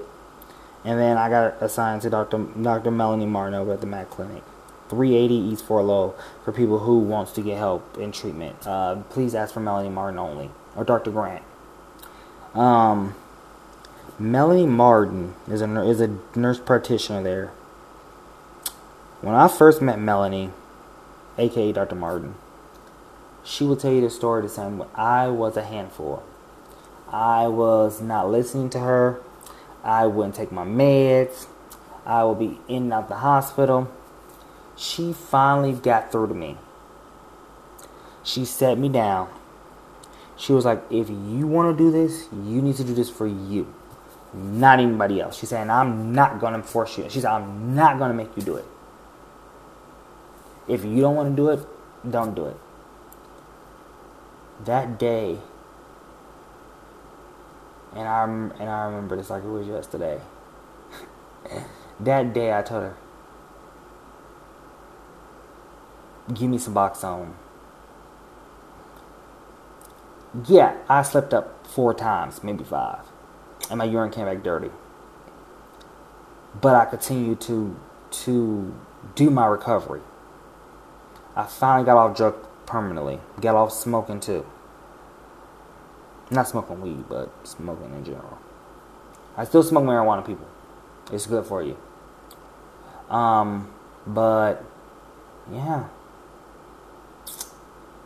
And 0.83 0.99
then 0.99 1.17
I 1.17 1.29
got 1.29 1.59
assigned 1.61 2.03
to 2.03 2.11
Dr. 2.11 2.37
Dr. 2.61 2.91
Melanie 2.91 3.25
Martin 3.25 3.55
over 3.55 3.73
at 3.73 3.81
the 3.81 3.87
Mat 3.87 4.11
Clinic. 4.11 4.43
380 4.89 5.33
East 5.33 5.65
Fort 5.65 5.85
Lowell 5.85 6.15
for 6.43 6.51
people 6.51 6.77
who 6.79 6.99
wants 6.99 7.31
to 7.31 7.41
get 7.41 7.57
help 7.57 7.97
in 7.97 8.11
treatment. 8.11 8.55
Uh, 8.67 8.97
please 9.09 9.33
ask 9.33 9.51
for 9.51 9.59
Melanie 9.59 9.89
Martin 9.89 10.19
only 10.19 10.51
or 10.75 10.83
Dr. 10.83 11.09
Grant. 11.09 11.43
Um, 12.53 13.15
Melanie 14.17 14.65
Martin 14.65 15.35
is 15.47 15.61
a 15.61 15.81
is 15.81 15.99
a 15.99 16.17
nurse 16.35 16.57
practitioner 16.57 17.21
there. 17.21 17.47
When 19.19 19.35
I 19.35 19.49
first 19.49 19.81
met 19.81 19.99
Melanie, 19.99 20.51
aka 21.37 21.73
Dr. 21.73 21.95
Martin. 21.95 22.35
She 23.43 23.65
will 23.65 23.75
tell 23.75 23.91
you 23.91 24.01
the 24.01 24.09
story 24.09 24.41
the 24.41 24.49
same 24.49 24.77
way. 24.77 24.87
I 24.95 25.27
was 25.27 25.57
a 25.57 25.63
handful. 25.63 26.23
I 27.11 27.47
was 27.47 28.01
not 28.01 28.29
listening 28.31 28.69
to 28.71 28.79
her. 28.79 29.21
I 29.83 30.07
wouldn't 30.07 30.35
take 30.35 30.51
my 30.51 30.65
meds. 30.65 31.47
I 32.05 32.23
would 32.23 32.39
be 32.39 32.59
in 32.67 32.83
and 32.83 32.93
out 32.93 33.09
the 33.09 33.15
hospital. 33.15 33.91
She 34.77 35.11
finally 35.11 35.73
got 35.73 36.11
through 36.11 36.27
to 36.27 36.33
me. 36.33 36.57
She 38.23 38.45
sat 38.45 38.77
me 38.77 38.89
down. 38.89 39.29
She 40.37 40.53
was 40.53 40.65
like, 40.65 40.81
if 40.89 41.09
you 41.09 41.47
want 41.47 41.77
to 41.77 41.83
do 41.83 41.91
this, 41.91 42.27
you 42.31 42.61
need 42.61 42.75
to 42.77 42.83
do 42.83 42.93
this 42.93 43.09
for 43.09 43.27
you, 43.27 43.73
not 44.35 44.79
anybody 44.79 45.21
else. 45.21 45.37
She's 45.37 45.49
saying, 45.49 45.69
I'm 45.69 46.13
not 46.13 46.39
going 46.39 46.53
to 46.53 46.63
force 46.63 46.97
you. 46.97 47.09
She 47.09 47.21
said, 47.21 47.31
I'm 47.31 47.75
not 47.75 47.97
going 47.99 48.11
to 48.11 48.17
make 48.17 48.35
you 48.37 48.43
do 48.43 48.57
it. 48.57 48.65
If 50.67 50.85
you 50.85 51.01
don't 51.01 51.15
want 51.15 51.31
to 51.31 51.35
do 51.35 51.49
it, 51.49 51.67
don't 52.09 52.35
do 52.35 52.47
it. 52.47 52.57
That 54.65 54.99
day, 54.99 55.37
and 57.95 58.07
I 58.07 58.23
and 58.25 58.69
I 58.69 58.85
remember 58.85 59.15
this 59.17 59.29
like 59.29 59.43
it 59.43 59.47
was 59.49 59.67
yesterday. 59.67 60.21
that 61.99 62.33
day, 62.33 62.57
I 62.57 62.61
told 62.61 62.83
her, 62.83 62.97
"Give 66.33 66.49
me 66.49 66.57
Suboxone. 66.57 67.33
Yeah, 70.47 70.75
I 70.89 71.03
slept 71.03 71.33
up 71.33 71.67
four 71.67 71.93
times, 71.93 72.43
maybe 72.43 72.63
five, 72.63 73.05
and 73.69 73.79
my 73.79 73.85
urine 73.85 74.11
came 74.11 74.25
back 74.25 74.43
dirty. 74.43 74.71
But 76.59 76.75
I 76.75 76.85
continued 76.85 77.41
to 77.41 77.79
to 78.11 78.73
do 79.15 79.29
my 79.29 79.45
recovery. 79.45 80.01
I 81.35 81.43
finally 81.43 81.85
got 81.85 81.97
off 81.97 82.15
drug 82.15 82.35
permanently. 82.65 83.19
Got 83.41 83.55
off 83.55 83.71
smoking 83.73 84.19
too. 84.19 84.45
Not 86.31 86.47
smoking 86.47 86.81
weed, 86.81 87.05
but 87.09 87.29
smoking 87.45 87.93
in 87.93 88.03
general. 88.03 88.37
I 89.37 89.43
still 89.43 89.63
smoke 89.63 89.83
marijuana, 89.83 90.25
people. 90.25 90.47
It's 91.11 91.27
good 91.27 91.45
for 91.45 91.61
you. 91.61 91.77
Um, 93.13 93.71
but 94.07 94.63
yeah. 95.51 95.87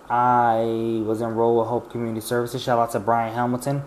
I 0.09 1.03
was 1.05 1.21
enrolled 1.21 1.59
with 1.59 1.67
Hope 1.67 1.91
Community 1.91 2.19
Services. 2.19 2.63
Shout 2.63 2.79
out 2.79 2.91
to 2.91 2.99
Brian 2.99 3.33
Hamilton. 3.33 3.83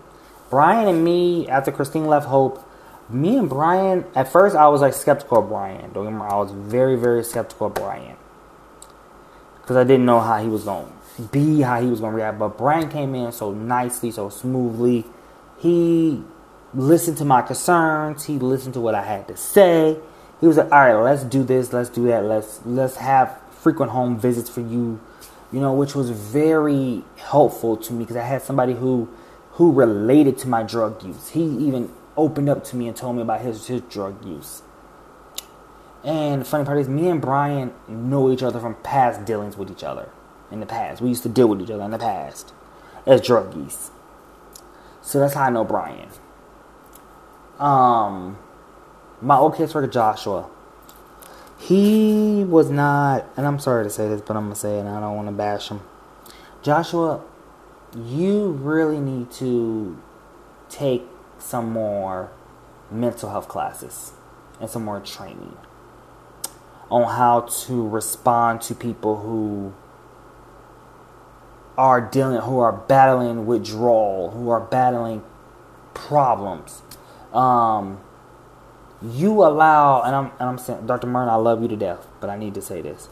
Brian 0.53 0.87
and 0.87 1.03
me, 1.03 1.47
after 1.47 1.71
Christine 1.71 2.05
left 2.05 2.27
Hope, 2.27 2.63
me 3.09 3.39
and 3.39 3.49
Brian, 3.49 4.05
at 4.13 4.31
first 4.31 4.55
I 4.55 4.67
was 4.67 4.81
like 4.81 4.93
skeptical 4.93 5.39
of 5.39 5.49
Brian. 5.49 5.91
Don't 5.93 6.03
get 6.03 6.13
me 6.13 6.19
wrong, 6.19 6.31
I 6.31 6.35
was 6.35 6.51
very, 6.51 6.95
very 6.95 7.23
skeptical 7.23 7.65
of 7.65 7.73
Brian 7.73 8.15
because 9.59 9.77
I 9.77 9.83
didn't 9.83 10.05
know 10.05 10.19
how 10.19 10.39
he 10.43 10.47
was 10.47 10.65
going 10.65 10.93
to 11.15 11.23
be, 11.23 11.61
how 11.61 11.81
he 11.81 11.87
was 11.87 12.01
going 12.01 12.11
to 12.11 12.17
react. 12.17 12.37
But 12.37 12.55
Brian 12.55 12.87
came 12.87 13.15
in 13.15 13.31
so 13.31 13.51
nicely, 13.51 14.11
so 14.11 14.29
smoothly. 14.29 15.05
He 15.57 16.21
listened 16.71 17.17
to 17.17 17.25
my 17.25 17.41
concerns. 17.41 18.25
He 18.25 18.37
listened 18.37 18.75
to 18.75 18.79
what 18.79 18.93
I 18.93 19.01
had 19.01 19.27
to 19.29 19.35
say. 19.35 19.97
He 20.39 20.45
was 20.45 20.57
like, 20.57 20.71
"All 20.71 20.81
right, 20.81 20.93
let's 20.93 21.23
do 21.23 21.43
this. 21.43 21.73
Let's 21.73 21.89
do 21.89 22.05
that. 22.09 22.25
Let's 22.25 22.59
let's 22.63 22.97
have 22.97 23.39
frequent 23.49 23.91
home 23.91 24.19
visits 24.19 24.51
for 24.51 24.61
you." 24.61 24.99
You 25.51 25.61
know, 25.61 25.73
which 25.73 25.95
was 25.95 26.11
very 26.11 27.03
helpful 27.15 27.75
to 27.75 27.93
me 27.93 28.03
because 28.03 28.17
I 28.17 28.23
had 28.23 28.43
somebody 28.43 28.73
who 28.73 29.09
who 29.53 29.71
related 29.71 30.37
to 30.39 30.47
my 30.47 30.63
drug 30.63 31.03
use. 31.03 31.29
He 31.29 31.43
even 31.43 31.91
opened 32.15 32.49
up 32.49 32.63
to 32.65 32.75
me 32.75 32.87
and 32.87 32.95
told 32.95 33.15
me 33.15 33.21
about 33.21 33.41
his 33.41 33.67
his 33.67 33.81
drug 33.81 34.25
use. 34.25 34.63
And 36.03 36.45
funny 36.45 36.65
part 36.65 36.79
is, 36.79 36.89
me 36.89 37.07
and 37.07 37.21
Brian 37.21 37.73
know 37.87 38.31
each 38.31 38.43
other 38.43 38.59
from 38.59 38.75
past 38.75 39.23
dealings 39.25 39.55
with 39.55 39.71
each 39.71 39.83
other. 39.83 40.09
In 40.51 40.59
the 40.59 40.65
past, 40.65 41.01
we 41.01 41.09
used 41.09 41.23
to 41.23 41.29
deal 41.29 41.47
with 41.47 41.61
each 41.61 41.71
other 41.71 41.83
in 41.83 41.91
the 41.91 41.97
past 41.97 42.53
as 43.05 43.21
druggies. 43.21 43.89
So 45.01 45.19
that's 45.19 45.33
how 45.33 45.43
I 45.43 45.49
know 45.49 45.63
Brian. 45.63 46.09
Um, 47.59 48.37
my 49.21 49.37
old 49.37 49.55
caseworker 49.55 49.91
Joshua. 49.91 50.49
He 51.57 52.43
was 52.43 52.69
not, 52.69 53.25
and 53.37 53.47
I'm 53.47 53.59
sorry 53.59 53.85
to 53.85 53.89
say 53.89 54.09
this, 54.09 54.21
but 54.21 54.35
I'm 54.35 54.43
gonna 54.43 54.55
say 54.55 54.77
it. 54.77 54.81
and 54.81 54.89
I 54.89 54.99
don't 54.99 55.15
want 55.15 55.29
to 55.29 55.33
bash 55.33 55.69
him. 55.69 55.81
Joshua, 56.61 57.21
you 57.95 58.49
really 58.51 58.99
need 58.99 59.31
to 59.31 60.01
take 60.69 61.03
some 61.37 61.71
more 61.71 62.31
mental 62.89 63.29
health 63.29 63.47
classes 63.47 64.13
and 64.59 64.69
some 64.69 64.83
more 64.83 64.99
training 64.99 65.57
on 66.89 67.03
how 67.15 67.41
to 67.41 67.87
respond 67.87 68.61
to 68.61 68.75
people 68.75 69.17
who 69.21 69.73
are 71.77 71.99
dealing 71.99 72.39
who 72.41 72.59
are 72.59 72.71
battling 72.71 73.45
withdrawal, 73.45 74.31
who 74.31 74.49
are 74.49 74.59
battling 74.59 75.23
problems, 75.93 76.81
um, 77.33 77.99
you 79.01 79.43
allow, 79.43 80.01
and 80.01 80.15
I'm, 80.15 80.25
and 80.39 80.49
I'm 80.49 80.57
saying, 80.57 80.85
Dr. 80.85 81.07
Martin, 81.07 81.33
I 81.33 81.35
love 81.35 81.61
you 81.61 81.67
to 81.67 81.75
death, 81.75 82.07
but 82.21 82.29
I 82.29 82.37
need 82.37 82.53
to 82.53 82.61
say 82.61 82.81
this. 82.81 83.09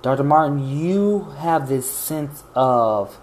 Dr. 0.00 0.24
Martin, 0.24 0.66
you 0.66 1.30
have 1.38 1.68
this 1.68 1.90
sense 1.90 2.44
of 2.54 3.20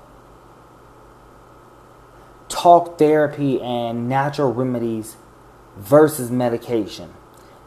talk 2.62 2.98
therapy 2.98 3.62
and 3.62 4.10
natural 4.10 4.54
remedies 4.54 5.16
versus 5.78 6.30
medication. 6.30 7.14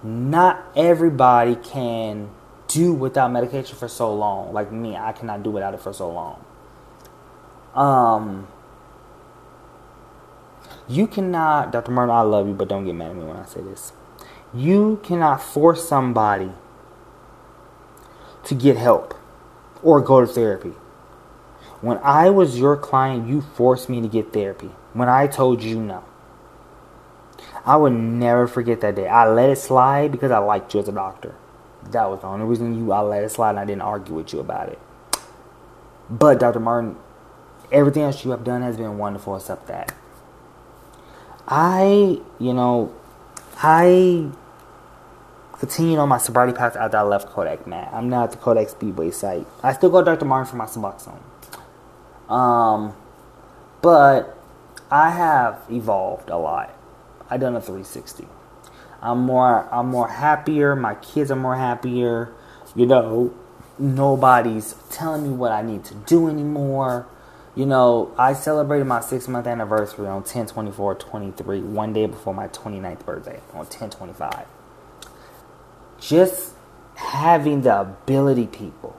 Not 0.02 0.62
everybody 0.76 1.56
can 1.56 2.30
do 2.68 2.92
without 2.92 3.32
medication 3.32 3.76
for 3.76 3.88
so 3.88 4.14
long. 4.14 4.52
Like 4.52 4.70
me, 4.70 4.96
I 4.96 5.12
cannot 5.12 5.42
do 5.42 5.50
without 5.50 5.72
it 5.72 5.80
for 5.80 5.92
so 5.92 6.10
long. 6.10 6.44
Um, 7.74 8.48
you 10.88 11.06
cannot, 11.06 11.72
Dr. 11.72 11.90
Martin, 11.90 12.14
I 12.14 12.20
love 12.20 12.46
you, 12.46 12.54
but 12.54 12.68
don't 12.68 12.84
get 12.84 12.94
mad 12.94 13.12
at 13.12 13.16
me 13.16 13.24
when 13.24 13.36
I 13.36 13.46
say 13.46 13.62
this. 13.62 13.92
You 14.52 15.00
cannot 15.02 15.42
force 15.42 15.88
somebody 15.88 16.52
to 18.44 18.54
get 18.54 18.76
help 18.76 19.14
or 19.82 20.02
go 20.02 20.20
to 20.20 20.26
therapy. 20.26 20.72
When 21.80 21.98
I 21.98 22.28
was 22.28 22.58
your 22.58 22.76
client, 22.76 23.26
you 23.28 23.40
forced 23.40 23.88
me 23.88 24.02
to 24.02 24.08
get 24.08 24.32
therapy. 24.32 24.70
When 24.92 25.08
I 25.08 25.26
told 25.26 25.62
you 25.62 25.80
no. 25.80 26.04
I 27.64 27.76
would 27.76 27.92
never 27.92 28.46
forget 28.46 28.80
that 28.80 28.96
day. 28.96 29.06
I 29.06 29.28
let 29.28 29.50
it 29.50 29.56
slide 29.56 30.12
because 30.12 30.30
I 30.30 30.38
liked 30.38 30.74
you 30.74 30.80
as 30.80 30.88
a 30.88 30.92
doctor. 30.92 31.34
That 31.90 32.10
was 32.10 32.20
the 32.20 32.26
only 32.26 32.44
reason 32.46 32.76
you 32.76 32.92
I 32.92 33.00
let 33.00 33.22
it 33.22 33.30
slide 33.30 33.50
and 33.50 33.60
I 33.60 33.64
didn't 33.64 33.82
argue 33.82 34.14
with 34.14 34.32
you 34.32 34.40
about 34.40 34.68
it. 34.68 34.78
But 36.10 36.40
Dr. 36.40 36.60
Martin, 36.60 36.96
everything 37.70 38.02
else 38.02 38.24
you 38.24 38.32
have 38.32 38.44
done 38.44 38.62
has 38.62 38.76
been 38.76 38.98
wonderful 38.98 39.36
except 39.36 39.68
that. 39.68 39.94
I, 41.46 42.20
you 42.38 42.52
know, 42.52 42.94
I 43.58 44.30
continued 45.58 45.98
on 45.98 46.08
my 46.08 46.18
sobriety 46.18 46.52
path 46.52 46.76
after 46.76 46.96
I 46.96 47.02
left 47.02 47.28
CODAC, 47.28 47.66
man. 47.66 47.88
I'm 47.92 48.08
now 48.08 48.24
at 48.24 48.32
the 48.32 48.36
CODAC 48.36 48.70
Speedway 48.70 49.10
site. 49.10 49.46
I 49.62 49.72
still 49.72 49.90
go 49.90 50.00
to 50.00 50.04
Dr. 50.04 50.24
Martin 50.24 50.50
for 50.50 50.56
my 50.56 50.66
Suboxone. 50.66 51.20
Um, 52.32 52.94
but 53.80 54.41
I 54.92 55.10
have 55.10 55.64
evolved 55.70 56.28
a 56.28 56.36
lot. 56.36 56.72
I 57.30 57.38
done 57.38 57.56
a 57.56 57.60
360. 57.60 58.26
I'm 59.00 59.20
more 59.20 59.68
I'm 59.72 59.86
more 59.86 60.08
happier. 60.08 60.76
My 60.76 60.94
kids 60.96 61.30
are 61.30 61.36
more 61.36 61.56
happier. 61.56 62.32
You 62.76 62.86
know, 62.86 63.34
nobody's 63.78 64.76
telling 64.90 65.22
me 65.24 65.30
what 65.30 65.50
I 65.50 65.62
need 65.62 65.84
to 65.86 65.94
do 65.94 66.28
anymore. 66.28 67.06
You 67.56 67.66
know, 67.66 68.14
I 68.18 68.34
celebrated 68.34 68.84
my 68.84 69.00
six 69.00 69.28
month 69.28 69.46
anniversary 69.46 70.06
on 70.06 70.24
10 70.24 70.46
24 70.46 70.94
23, 70.96 71.60
one 71.60 71.92
day 71.92 72.06
before 72.06 72.34
my 72.34 72.48
29th 72.48 73.04
birthday 73.04 73.40
on 73.54 73.66
10 73.66 73.90
25 73.90 74.46
just 76.02 76.52
having 76.96 77.62
the 77.62 77.80
ability, 77.80 78.46
people, 78.46 78.98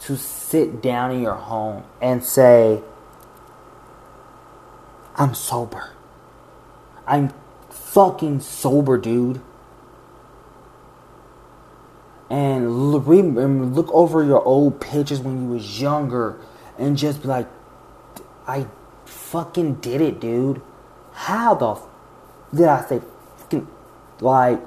to 0.00 0.16
sit 0.16 0.82
down 0.82 1.10
in 1.10 1.22
your 1.22 1.34
home 1.34 1.82
and 2.02 2.22
say, 2.22 2.82
I'm 5.16 5.34
sober. 5.34 5.90
I'm 7.06 7.32
fucking 7.70 8.40
sober, 8.40 8.98
dude. 8.98 9.40
And 12.30 12.92
look, 12.92 13.90
over 13.92 14.24
your 14.24 14.42
old 14.42 14.80
pictures 14.80 15.20
when 15.20 15.42
you 15.42 15.48
was 15.50 15.80
younger 15.80 16.38
and 16.78 16.96
just 16.96 17.22
be 17.22 17.28
like, 17.28 17.48
I 18.46 18.66
fucking 19.04 19.76
did 19.76 20.00
it, 20.00 20.20
dude. 20.20 20.60
How 21.12 21.54
the 21.54 21.72
f- 21.72 21.82
did 22.52 22.66
I 22.66 22.84
say 22.86 23.00
fucking, 23.36 23.68
like, 24.20 24.60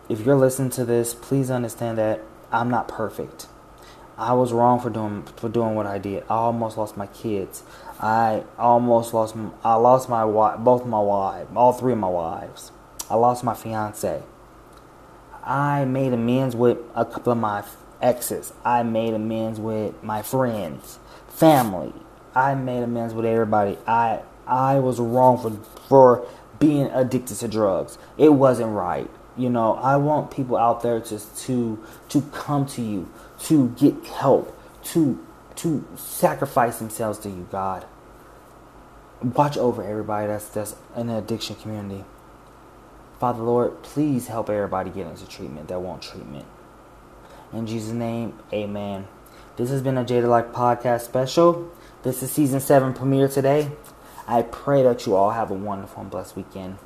if 0.09 0.21
you're 0.21 0.37
listening 0.37 0.69
to 0.71 0.85
this, 0.85 1.13
please 1.13 1.51
understand 1.51 1.97
that 1.97 2.21
I'm 2.51 2.69
not 2.69 2.87
perfect. 2.87 3.47
I 4.17 4.33
was 4.33 4.53
wrong 4.53 4.79
for 4.79 4.89
doing 4.89 5.23
for 5.35 5.49
doing 5.49 5.75
what 5.75 5.85
I 5.85 5.97
did. 5.97 6.23
I 6.23 6.35
almost 6.35 6.77
lost 6.77 6.97
my 6.97 7.07
kids. 7.07 7.63
I 7.99 8.43
almost 8.57 9.13
lost. 9.13 9.35
I 9.63 9.75
lost 9.75 10.09
my 10.09 10.25
wife, 10.25 10.59
both 10.59 10.85
my 10.85 10.99
wives, 10.99 11.49
all 11.55 11.73
three 11.73 11.93
of 11.93 11.99
my 11.99 12.09
wives. 12.09 12.71
I 13.09 13.15
lost 13.15 13.43
my 13.43 13.53
fiance. 13.53 14.23
I 15.47 15.85
made 15.85 16.11
amends 16.11 16.57
with 16.57 16.77
a 16.93 17.05
couple 17.05 17.31
of 17.31 17.39
my 17.39 17.63
exes. 18.01 18.51
I 18.65 18.83
made 18.83 19.13
amends 19.13 19.61
with 19.61 20.03
my 20.03 20.21
friends, 20.21 20.99
family. 21.29 21.93
I 22.35 22.53
made 22.53 22.83
amends 22.83 23.13
with 23.13 23.25
everybody. 23.25 23.77
I 23.87 24.19
I 24.45 24.79
was 24.79 24.99
wrong 24.99 25.37
for 25.37 25.51
for 25.87 26.27
being 26.59 26.87
addicted 26.87 27.37
to 27.37 27.47
drugs. 27.47 27.97
It 28.17 28.29
wasn't 28.29 28.73
right. 28.73 29.09
You 29.37 29.49
know, 29.49 29.75
I 29.75 29.95
want 29.95 30.31
people 30.31 30.57
out 30.57 30.83
there 30.83 30.99
just 30.99 31.37
to 31.45 31.81
to 32.09 32.21
come 32.33 32.65
to 32.67 32.81
you 32.81 33.09
to 33.43 33.69
get 33.69 34.05
help, 34.05 34.53
to 34.85 35.25
to 35.55 35.87
sacrifice 35.95 36.79
themselves 36.79 37.19
to 37.19 37.29
you, 37.29 37.47
God. 37.49 37.85
Watch 39.21 39.57
over 39.57 39.81
everybody 39.81 40.27
that's 40.27 40.49
that's 40.49 40.75
in 40.95 41.07
the 41.07 41.17
addiction 41.19 41.55
community. 41.55 42.03
Father 43.19 43.41
Lord, 43.41 43.81
please 43.81 44.27
help 44.27 44.49
everybody 44.49 44.91
get 44.91 45.07
into 45.07 45.27
treatment 45.27 45.69
that 45.69 45.81
want 45.81 46.03
treatment. 46.03 46.45
In 47.51 47.65
Jesus' 47.65 47.93
name, 47.93 48.37
amen. 48.53 49.07
This 49.55 49.71
has 49.71 49.81
been 49.81 49.97
a 49.97 50.05
Jayida 50.05 50.27
Like 50.27 50.53
podcast 50.53 51.01
special. 51.01 51.71
This 52.03 52.21
is 52.21 52.31
season 52.31 52.59
seven 52.59 52.93
premiere 52.93 53.27
today. 53.27 53.71
I 54.27 54.43
pray 54.43 54.83
that 54.83 55.07
you 55.07 55.15
all 55.15 55.31
have 55.31 55.49
a 55.49 55.55
wonderful 55.55 56.01
and 56.01 56.11
blessed 56.11 56.35
weekend. 56.35 56.77